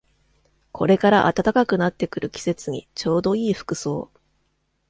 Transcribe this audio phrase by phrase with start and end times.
[0.71, 4.09] これから暖かくなってくる季節にちょうどいい服装